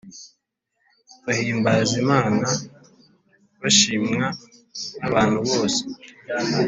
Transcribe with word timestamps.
Bahimbaza 1.25 1.93
imana 2.03 2.47
bashimwa 3.61 4.25
n 4.99 5.01
abantu 5.09 5.39
bose 5.49 5.81